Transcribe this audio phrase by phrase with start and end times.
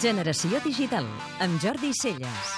[0.00, 1.06] Generació Digital,
[1.40, 2.50] amb Jordi Celles.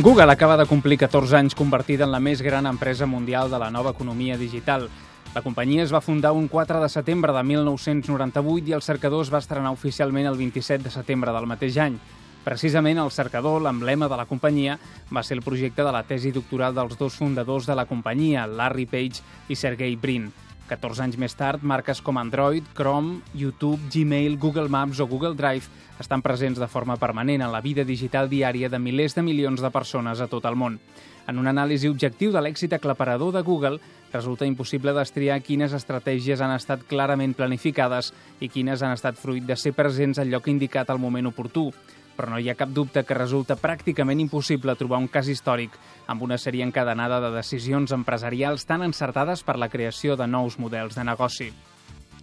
[0.00, 3.70] Google acaba de complir 14 anys convertida en la més gran empresa mundial de la
[3.70, 4.88] nova economia digital.
[5.34, 9.30] La companyia es va fundar un 4 de setembre de 1998 i el cercador es
[9.34, 11.98] va estrenar oficialment el 27 de setembre del mateix any.
[12.44, 14.78] Precisament el cercador, l'emblema de la companyia,
[15.14, 18.84] va ser el projecte de la tesi doctoral dels dos fundadors de la companyia, Larry
[18.86, 20.28] Page i Sergey Brin.
[20.68, 25.68] 14 anys més tard, marques com Android, Chrome, YouTube, Gmail, Google Maps o Google Drive
[26.00, 29.70] estan presents de forma permanent en la vida digital diària de milers de milions de
[29.70, 30.78] persones a tot el món.
[31.28, 33.80] En un anàlisi objectiu de l'èxit aclaparador de Google,
[34.12, 39.56] resulta impossible destriar quines estratègies han estat clarament planificades i quines han estat fruit de
[39.56, 41.70] ser presents al lloc indicat al moment oportú
[42.16, 46.22] però no hi ha cap dubte que resulta pràcticament impossible trobar un cas històric amb
[46.22, 51.04] una sèrie encadenada de decisions empresarials tan encertades per la creació de nous models de
[51.04, 51.52] negoci.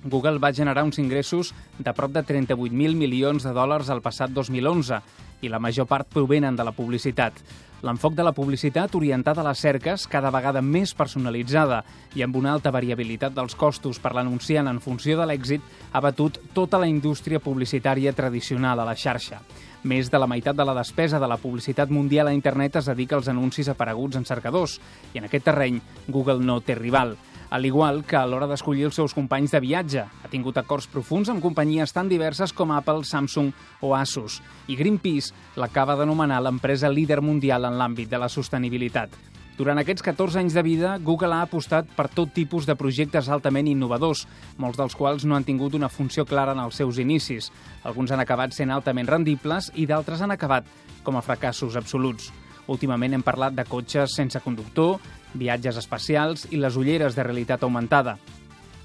[0.03, 5.01] Google va generar uns ingressos de prop de 38.000 milions de dòlars al passat 2011
[5.41, 7.37] i la major part provenen de la publicitat.
[7.81, 11.79] L'enfoc de la publicitat orientada a les cerques, cada vegada més personalitzada
[12.13, 16.37] i amb una alta variabilitat dels costos per l'anunciant en funció de l'èxit, ha batut
[16.53, 19.41] tota la indústria publicitària tradicional a la xarxa.
[19.81, 23.17] Més de la meitat de la despesa de la publicitat mundial a internet es dedica
[23.17, 24.77] als anuncis apareguts en cercadors,
[25.15, 27.17] i en aquest terreny Google no té rival
[27.51, 30.05] al igual que a l'hora d'escollir els seus companys de viatge.
[30.07, 33.51] Ha tingut acords profuns amb companyies tan diverses com Apple, Samsung
[33.83, 34.39] o Asus.
[34.71, 39.11] I Greenpeace l'acaba d'anomenar l'empresa líder mundial en l'àmbit de la sostenibilitat.
[39.59, 43.67] Durant aquests 14 anys de vida, Google ha apostat per tot tipus de projectes altament
[43.67, 44.23] innovadors,
[44.57, 47.51] molts dels quals no han tingut una funció clara en els seus inicis.
[47.83, 50.71] Alguns han acabat sent altament rendibles i d'altres han acabat
[51.03, 52.31] com a fracassos absoluts.
[52.71, 55.01] Últimament hem parlat de cotxes sense conductor,
[55.33, 58.17] viatges espacials i les ulleres de realitat augmentada.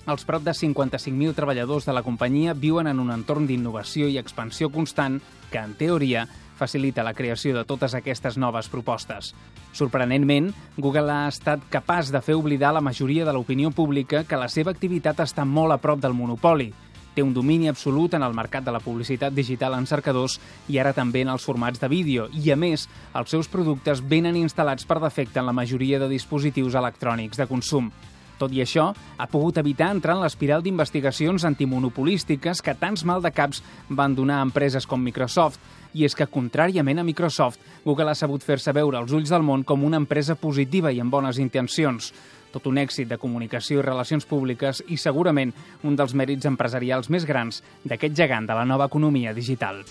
[0.06, 4.70] Els prop de 55.000 treballadors de la companyia viuen en un entorn d'innovació i expansió
[4.70, 5.18] constant
[5.50, 9.34] que, en teoria, facilita la creació de totes aquestes noves propostes.
[9.76, 14.48] Sorprenentment, Google ha estat capaç de fer oblidar la majoria de l'opinió pública que la
[14.48, 16.70] seva activitat està molt a prop del monopoli.
[17.16, 20.34] Té un domini absolut en el mercat de la publicitat digital en cercadors
[20.68, 22.26] i ara també en els formats de vídeo.
[22.28, 22.84] I, a més,
[23.16, 27.88] els seus productes venen instal·lats per defecte en la majoria de dispositius electrònics de consum.
[28.36, 33.32] Tot i això, ha pogut evitar entrar en l'espiral d'investigacions antimonopolístiques que tants mal de
[33.32, 35.56] caps van donar a empreses com Microsoft,
[35.96, 39.64] i és que, contràriament a Microsoft, Google ha sabut fer-se veure als ulls del món
[39.64, 42.12] com una empresa positiva i amb bones intencions.
[42.56, 45.52] Tot un èxit de comunicació i relacions públiques i segurament
[45.84, 49.82] un dels mèrits empresarials més grans d'aquest gegant de la nova economia digital.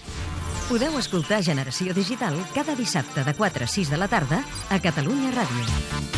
[0.65, 4.41] Podeu escoltar Generació Digital cada dissabte de 4 a 6 de la tarda
[4.73, 6.15] a Catalunya Ràdio.